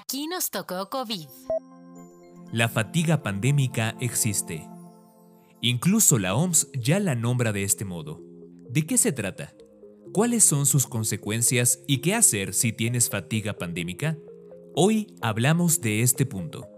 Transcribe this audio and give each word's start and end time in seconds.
Aquí 0.00 0.28
nos 0.28 0.50
tocó 0.50 0.88
COVID. 0.90 1.26
La 2.52 2.68
fatiga 2.68 3.22
pandémica 3.22 3.96
existe. 4.00 4.68
Incluso 5.60 6.20
la 6.20 6.36
OMS 6.36 6.68
ya 6.72 7.00
la 7.00 7.16
nombra 7.16 7.52
de 7.52 7.64
este 7.64 7.84
modo. 7.84 8.20
¿De 8.70 8.86
qué 8.86 8.96
se 8.96 9.10
trata? 9.10 9.54
¿Cuáles 10.12 10.44
son 10.44 10.66
sus 10.66 10.86
consecuencias 10.86 11.80
y 11.88 11.98
qué 11.98 12.14
hacer 12.14 12.54
si 12.54 12.72
tienes 12.72 13.10
fatiga 13.10 13.54
pandémica? 13.54 14.16
Hoy 14.76 15.08
hablamos 15.20 15.80
de 15.80 16.02
este 16.02 16.26
punto. 16.26 16.68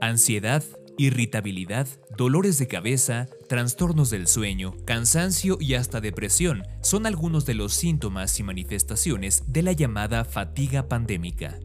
Ansiedad, 0.00 0.62
irritabilidad, 0.98 1.88
dolores 2.16 2.58
de 2.58 2.68
cabeza, 2.68 3.28
trastornos 3.48 4.10
del 4.10 4.28
sueño, 4.28 4.76
cansancio 4.84 5.58
y 5.58 5.74
hasta 5.74 6.00
depresión 6.00 6.62
son 6.80 7.06
algunos 7.06 7.44
de 7.44 7.54
los 7.54 7.74
síntomas 7.74 8.38
y 8.38 8.44
manifestaciones 8.44 9.42
de 9.48 9.62
la 9.62 9.72
llamada 9.72 10.24
fatiga 10.24 10.86
pandémica. 10.86 11.58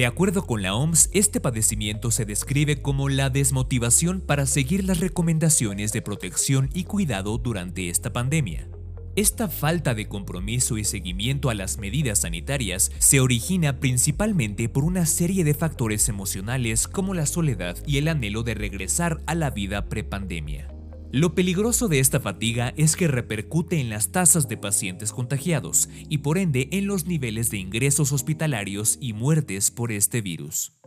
De 0.00 0.06
acuerdo 0.06 0.46
con 0.46 0.62
la 0.62 0.74
OMS, 0.74 1.10
este 1.12 1.40
padecimiento 1.40 2.10
se 2.10 2.24
describe 2.24 2.80
como 2.80 3.10
la 3.10 3.28
desmotivación 3.28 4.22
para 4.22 4.46
seguir 4.46 4.82
las 4.82 4.98
recomendaciones 4.98 5.92
de 5.92 6.00
protección 6.00 6.70
y 6.72 6.84
cuidado 6.84 7.36
durante 7.36 7.90
esta 7.90 8.10
pandemia. 8.10 8.66
Esta 9.14 9.46
falta 9.48 9.94
de 9.94 10.08
compromiso 10.08 10.78
y 10.78 10.84
seguimiento 10.84 11.50
a 11.50 11.54
las 11.54 11.76
medidas 11.76 12.20
sanitarias 12.20 12.90
se 12.98 13.20
origina 13.20 13.78
principalmente 13.78 14.70
por 14.70 14.84
una 14.84 15.04
serie 15.04 15.44
de 15.44 15.52
factores 15.52 16.08
emocionales 16.08 16.88
como 16.88 17.12
la 17.12 17.26
soledad 17.26 17.76
y 17.86 17.98
el 17.98 18.08
anhelo 18.08 18.42
de 18.42 18.54
regresar 18.54 19.20
a 19.26 19.34
la 19.34 19.50
vida 19.50 19.90
prepandemia. 19.90 20.79
Lo 21.12 21.34
peligroso 21.34 21.88
de 21.88 21.98
esta 21.98 22.20
fatiga 22.20 22.72
es 22.76 22.94
que 22.94 23.08
repercute 23.08 23.80
en 23.80 23.90
las 23.90 24.12
tasas 24.12 24.48
de 24.48 24.56
pacientes 24.56 25.10
contagiados 25.10 25.88
y 26.08 26.18
por 26.18 26.38
ende 26.38 26.68
en 26.70 26.86
los 26.86 27.06
niveles 27.06 27.50
de 27.50 27.58
ingresos 27.58 28.12
hospitalarios 28.12 28.96
y 29.00 29.12
muertes 29.12 29.72
por 29.72 29.90
este 29.90 30.20
virus. 30.20 30.79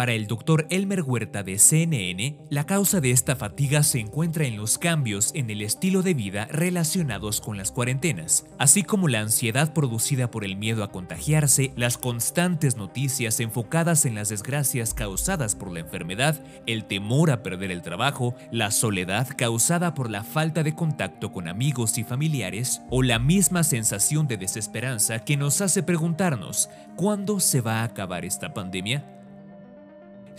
Para 0.00 0.14
el 0.14 0.26
doctor 0.28 0.66
Elmer 0.70 1.02
Huerta 1.02 1.42
de 1.42 1.58
CNN, 1.58 2.38
la 2.48 2.64
causa 2.64 3.02
de 3.02 3.10
esta 3.10 3.36
fatiga 3.36 3.82
se 3.82 4.00
encuentra 4.00 4.46
en 4.46 4.56
los 4.56 4.78
cambios 4.78 5.30
en 5.34 5.50
el 5.50 5.60
estilo 5.60 6.00
de 6.00 6.14
vida 6.14 6.46
relacionados 6.50 7.42
con 7.42 7.58
las 7.58 7.70
cuarentenas, 7.70 8.46
así 8.58 8.82
como 8.82 9.08
la 9.08 9.20
ansiedad 9.20 9.74
producida 9.74 10.30
por 10.30 10.46
el 10.46 10.56
miedo 10.56 10.84
a 10.84 10.90
contagiarse, 10.90 11.74
las 11.76 11.98
constantes 11.98 12.78
noticias 12.78 13.40
enfocadas 13.40 14.06
en 14.06 14.14
las 14.14 14.30
desgracias 14.30 14.94
causadas 14.94 15.54
por 15.54 15.70
la 15.70 15.80
enfermedad, 15.80 16.42
el 16.64 16.86
temor 16.86 17.30
a 17.30 17.42
perder 17.42 17.70
el 17.70 17.82
trabajo, 17.82 18.34
la 18.50 18.70
soledad 18.70 19.28
causada 19.36 19.92
por 19.92 20.08
la 20.08 20.24
falta 20.24 20.62
de 20.62 20.74
contacto 20.74 21.30
con 21.30 21.46
amigos 21.46 21.98
y 21.98 22.04
familiares, 22.04 22.80
o 22.88 23.02
la 23.02 23.18
misma 23.18 23.64
sensación 23.64 24.26
de 24.26 24.38
desesperanza 24.38 25.26
que 25.26 25.36
nos 25.36 25.60
hace 25.60 25.82
preguntarnos, 25.82 26.70
¿cuándo 26.96 27.38
se 27.38 27.60
va 27.60 27.80
a 27.80 27.84
acabar 27.84 28.24
esta 28.24 28.54
pandemia? 28.54 29.19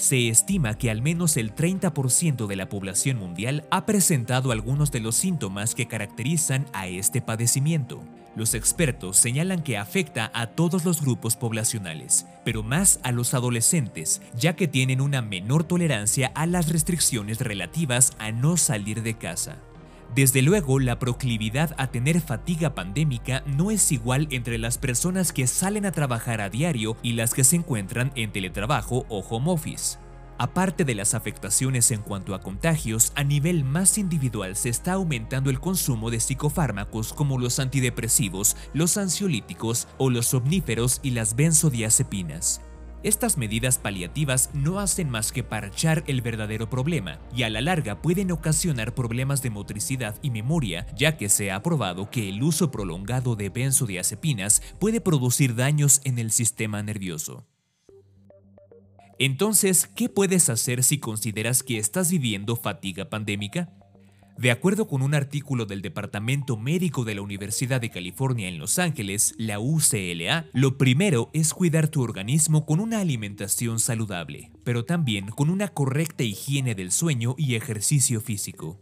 Se 0.02 0.30
estima 0.30 0.80
que 0.80 0.90
al 0.90 1.04
menos 1.04 1.38
el 1.38 1.54
30% 1.54 2.48
de 2.48 2.56
la 2.56 2.70
población 2.70 3.20
mundial 3.20 3.66
ha 3.70 3.86
presentado 3.86 4.52
algunos 4.52 4.92
de 4.92 5.00
los 5.00 5.16
síntomas 5.16 5.76
que 5.76 5.88
caracterizan 5.88 6.66
a 6.74 6.88
este 6.88 7.22
padecimiento. 7.22 8.02
Los 8.36 8.56
expertos 8.56 9.18
señalan 9.18 9.62
que 9.62 9.78
afecta 9.78 10.32
a 10.34 10.48
todos 10.48 10.86
los 10.86 11.02
grupos 11.02 11.36
poblacionales, 11.36 12.26
pero 12.44 12.64
más 12.64 13.00
a 13.04 13.12
los 13.12 13.36
adolescentes, 13.36 14.24
ya 14.36 14.56
que 14.56 14.68
tienen 14.68 15.02
una 15.02 15.22
menor 15.22 15.66
tolerancia 15.66 16.32
a 16.34 16.48
las 16.48 16.70
restricciones 16.70 17.40
relativas 17.40 18.14
a 18.18 18.32
no 18.32 18.58
salir 18.58 19.04
de 19.04 19.20
casa. 19.20 19.60
Desde 20.16 20.42
luego, 20.42 20.80
la 20.80 21.00
proclividad 21.00 21.74
a 21.78 21.88
tener 21.88 22.20
fatiga 22.20 22.76
pandémica 22.76 23.44
no 23.46 23.72
es 23.72 23.94
igual 23.94 24.28
entre 24.32 24.58
las 24.58 24.78
personas 24.78 25.32
que 25.32 25.48
salen 25.48 25.86
a 25.86 25.92
trabajar 25.92 26.42
a 26.42 26.50
diario 26.50 26.98
y 27.02 27.14
las 27.14 27.34
que 27.34 27.46
se 27.46 27.56
encuentran 27.56 28.12
en 28.16 28.32
teletrabajo 28.32 29.06
o 29.08 29.20
home 29.20 29.52
office. 29.52 29.98
Aparte 30.38 30.84
de 30.84 30.96
las 30.96 31.14
afectaciones 31.14 31.92
en 31.92 32.02
cuanto 32.02 32.36
a 32.36 32.42
contagios, 32.42 33.14
a 33.16 33.24
nivel 33.24 33.64
más 33.64 33.98
individual 33.98 34.56
se 34.58 34.70
está 34.70 34.94
aumentando 34.94 35.50
el 35.50 35.60
consumo 35.60 36.10
de 36.10 36.20
psicofármacos 36.20 37.14
como 37.14 37.38
los 37.38 37.60
antidepresivos, 37.60 38.58
los 38.74 38.98
ansiolíticos 38.98 39.88
o 39.98 40.10
los 40.10 40.26
somníferos 40.26 41.00
y 41.04 41.12
las 41.12 41.36
benzodiazepinas. 41.36 42.60
Estas 43.04 43.36
medidas 43.36 43.80
paliativas 43.80 44.52
no 44.54 44.80
hacen 44.80 45.10
más 45.10 45.32
que 45.32 45.44
parchar 45.44 46.04
el 46.06 46.22
verdadero 46.22 46.70
problema 46.70 47.18
y 47.36 47.42
a 47.44 47.50
la 47.50 47.60
larga 47.60 48.00
pueden 48.00 48.32
ocasionar 48.32 48.94
problemas 48.94 49.42
de 49.42 49.50
motricidad 49.50 50.16
y 50.22 50.30
memoria, 50.30 50.86
ya 50.96 51.18
que 51.18 51.28
se 51.28 51.52
ha 51.52 51.64
probado 51.64 52.12
que 52.12 52.30
el 52.30 52.44
uso 52.44 52.70
prolongado 52.70 53.36
de 53.36 53.50
benzodiazepinas 53.50 54.62
puede 54.80 55.02
producir 55.02 55.56
daños 55.56 56.02
en 56.04 56.20
el 56.20 56.32
sistema 56.32 56.84
nervioso. 56.84 57.48
Entonces, 59.18 59.88
¿qué 59.88 60.08
puedes 60.08 60.50
hacer 60.50 60.84
si 60.84 61.00
consideras 61.00 61.64
que 61.64 61.80
estás 61.80 62.12
viviendo 62.12 62.56
fatiga 62.56 63.10
pandémica? 63.10 63.70
De 64.38 64.50
acuerdo 64.50 64.88
con 64.88 65.02
un 65.02 65.14
artículo 65.14 65.66
del 65.66 65.82
Departamento 65.82 66.58
Médico 66.58 67.04
de 67.04 67.16
la 67.16 67.22
Universidad 67.22 67.80
de 67.80 67.90
California 67.92 68.48
en 68.48 68.58
Los 68.58 68.80
Ángeles, 68.80 69.36
la 69.38 69.60
UCLA, 69.60 70.48
lo 70.54 70.78
primero 70.78 71.30
es 71.34 71.54
cuidar 71.54 71.90
tu 71.90 72.02
organismo 72.02 72.66
con 72.66 72.80
una 72.80 73.00
alimentación 73.00 73.80
saludable, 73.80 74.52
pero 74.64 74.86
también 74.86 75.28
con 75.28 75.50
una 75.50 75.68
correcta 75.68 76.24
higiene 76.24 76.74
del 76.74 76.92
sueño 76.92 77.36
y 77.38 77.56
ejercicio 77.56 78.22
físico. 78.22 78.80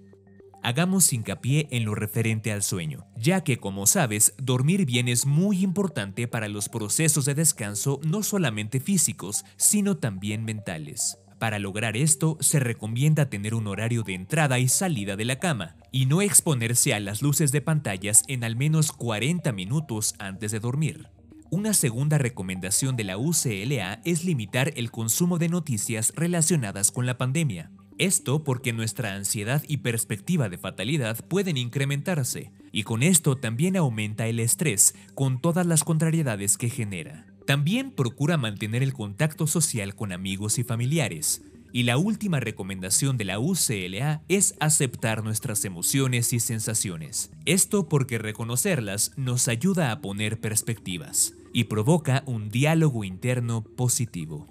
Hagamos 0.61 1.13
hincapié 1.13 1.67
en 1.71 1.85
lo 1.85 1.95
referente 1.95 2.51
al 2.51 2.63
sueño, 2.63 3.05
ya 3.15 3.43
que 3.43 3.57
como 3.57 3.87
sabes, 3.87 4.33
dormir 4.37 4.85
bien 4.85 5.07
es 5.07 5.25
muy 5.25 5.61
importante 5.61 6.27
para 6.27 6.49
los 6.49 6.67
procesos 6.67 7.25
de 7.25 7.33
descanso 7.33 7.99
no 8.05 8.23
solamente 8.23 8.79
físicos, 8.79 9.45
sino 9.55 9.97
también 9.97 10.43
mentales. 10.43 11.17
Para 11.39 11.57
lograr 11.57 11.95
esto, 11.95 12.37
se 12.41 12.59
recomienda 12.59 13.29
tener 13.29 13.55
un 13.55 13.67
horario 13.67 14.03
de 14.03 14.13
entrada 14.13 14.59
y 14.59 14.67
salida 14.67 15.15
de 15.15 15.23
la 15.23 15.39
cama 15.39 15.77
y 15.89 16.05
no 16.05 16.21
exponerse 16.21 16.93
a 16.93 16.99
las 16.99 17.21
luces 17.21 17.53
de 17.53 17.61
pantallas 17.61 18.23
en 18.27 18.43
al 18.43 18.57
menos 18.57 18.91
40 18.91 19.53
minutos 19.53 20.15
antes 20.19 20.51
de 20.51 20.59
dormir. 20.59 21.07
Una 21.49 21.73
segunda 21.73 22.17
recomendación 22.17 22.97
de 22.97 23.05
la 23.05 23.17
UCLA 23.17 24.01
es 24.03 24.25
limitar 24.25 24.73
el 24.75 24.91
consumo 24.91 25.37
de 25.37 25.47
noticias 25.47 26.13
relacionadas 26.15 26.91
con 26.91 27.05
la 27.05 27.17
pandemia. 27.17 27.71
Esto 27.97 28.43
porque 28.43 28.73
nuestra 28.73 29.15
ansiedad 29.15 29.63
y 29.67 29.77
perspectiva 29.77 30.49
de 30.49 30.57
fatalidad 30.57 31.25
pueden 31.25 31.57
incrementarse, 31.57 32.51
y 32.71 32.83
con 32.83 33.01
esto 33.01 33.37
también 33.37 33.77
aumenta 33.77 34.27
el 34.27 34.39
estrés 34.39 34.93
con 35.15 35.41
todas 35.41 35.65
las 35.65 35.83
contrariedades 35.83 36.57
que 36.57 36.69
genera. 36.69 37.25
También 37.49 37.89
procura 37.89 38.37
mantener 38.37 38.83
el 38.83 38.93
contacto 38.93 39.47
social 39.47 39.95
con 39.95 40.11
amigos 40.11 40.59
y 40.59 40.63
familiares. 40.63 41.41
Y 41.73 41.81
la 41.81 41.97
última 41.97 42.39
recomendación 42.39 43.17
de 43.17 43.25
la 43.25 43.39
UCLA 43.39 44.21
es 44.27 44.53
aceptar 44.59 45.23
nuestras 45.23 45.65
emociones 45.65 46.31
y 46.33 46.41
sensaciones. 46.41 47.31
Esto 47.47 47.89
porque 47.89 48.19
reconocerlas 48.19 49.13
nos 49.17 49.47
ayuda 49.47 49.91
a 49.91 49.99
poner 49.99 50.39
perspectivas 50.39 51.33
y 51.51 51.63
provoca 51.63 52.21
un 52.27 52.51
diálogo 52.51 53.03
interno 53.03 53.63
positivo. 53.63 54.47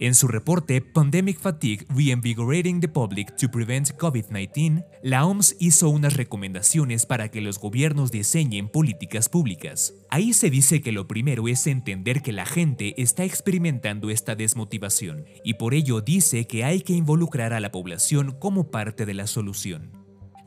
En 0.00 0.16
su 0.16 0.26
reporte 0.26 0.80
Pandemic 0.80 1.38
Fatigue 1.38 1.86
Reinvigorating 1.88 2.80
the 2.80 2.88
Public 2.88 3.36
to 3.36 3.48
Prevent 3.48 3.90
COVID-19, 3.96 4.84
la 5.04 5.24
OMS 5.24 5.54
hizo 5.60 5.88
unas 5.88 6.16
recomendaciones 6.16 7.06
para 7.06 7.30
que 7.30 7.40
los 7.40 7.60
gobiernos 7.60 8.10
diseñen 8.10 8.68
políticas 8.68 9.28
públicas. 9.28 9.94
Ahí 10.10 10.32
se 10.32 10.50
dice 10.50 10.82
que 10.82 10.90
lo 10.90 11.06
primero 11.06 11.46
es 11.46 11.68
entender 11.68 12.22
que 12.22 12.32
la 12.32 12.44
gente 12.44 13.00
está 13.00 13.22
experimentando 13.22 14.10
esta 14.10 14.34
desmotivación 14.34 15.26
y 15.44 15.54
por 15.54 15.74
ello 15.74 16.00
dice 16.00 16.48
que 16.48 16.64
hay 16.64 16.80
que 16.80 16.94
involucrar 16.94 17.52
a 17.52 17.60
la 17.60 17.70
población 17.70 18.32
como 18.40 18.72
parte 18.72 19.06
de 19.06 19.14
la 19.14 19.28
solución. 19.28 19.92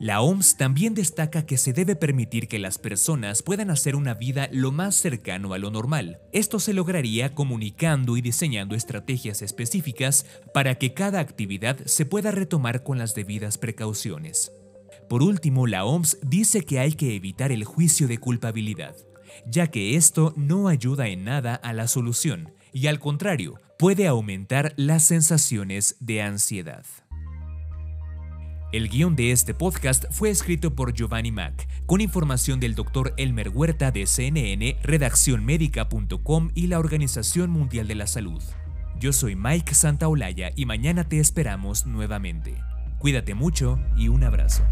La 0.00 0.20
OMS 0.20 0.56
también 0.56 0.94
destaca 0.94 1.44
que 1.44 1.58
se 1.58 1.72
debe 1.72 1.96
permitir 1.96 2.46
que 2.46 2.60
las 2.60 2.78
personas 2.78 3.42
puedan 3.42 3.68
hacer 3.68 3.96
una 3.96 4.14
vida 4.14 4.48
lo 4.52 4.70
más 4.70 4.94
cercano 4.94 5.54
a 5.54 5.58
lo 5.58 5.72
normal. 5.72 6.20
Esto 6.32 6.60
se 6.60 6.72
lograría 6.72 7.34
comunicando 7.34 8.16
y 8.16 8.20
diseñando 8.20 8.76
estrategias 8.76 9.42
específicas 9.42 10.24
para 10.54 10.76
que 10.76 10.94
cada 10.94 11.18
actividad 11.18 11.78
se 11.86 12.06
pueda 12.06 12.30
retomar 12.30 12.84
con 12.84 12.98
las 12.98 13.16
debidas 13.16 13.58
precauciones. 13.58 14.52
Por 15.08 15.24
último, 15.24 15.66
la 15.66 15.84
OMS 15.84 16.18
dice 16.22 16.62
que 16.62 16.78
hay 16.78 16.92
que 16.92 17.16
evitar 17.16 17.50
el 17.50 17.64
juicio 17.64 18.06
de 18.06 18.18
culpabilidad, 18.18 18.94
ya 19.46 19.66
que 19.66 19.96
esto 19.96 20.32
no 20.36 20.68
ayuda 20.68 21.08
en 21.08 21.24
nada 21.24 21.56
a 21.56 21.72
la 21.72 21.88
solución 21.88 22.52
y 22.72 22.86
al 22.86 23.00
contrario, 23.00 23.58
puede 23.78 24.06
aumentar 24.06 24.74
las 24.76 25.02
sensaciones 25.02 25.96
de 25.98 26.22
ansiedad. 26.22 26.84
El 28.70 28.90
guion 28.90 29.16
de 29.16 29.32
este 29.32 29.54
podcast 29.54 30.04
fue 30.10 30.28
escrito 30.28 30.74
por 30.74 30.92
Giovanni 30.92 31.32
Mac, 31.32 31.66
con 31.86 32.02
información 32.02 32.60
del 32.60 32.74
Dr. 32.74 33.14
Elmer 33.16 33.48
Huerta 33.48 33.90
de 33.90 34.06
CNN, 34.06 34.76
redaccionmedica.com 34.82 36.50
y 36.54 36.66
la 36.66 36.78
Organización 36.78 37.48
Mundial 37.48 37.88
de 37.88 37.94
la 37.94 38.06
Salud. 38.06 38.42
Yo 39.00 39.14
soy 39.14 39.36
Mike 39.36 39.72
Santaolalla 39.72 40.50
y 40.54 40.66
mañana 40.66 41.08
te 41.08 41.18
esperamos 41.18 41.86
nuevamente. 41.86 42.62
Cuídate 42.98 43.34
mucho 43.34 43.80
y 43.96 44.08
un 44.08 44.22
abrazo. 44.22 44.64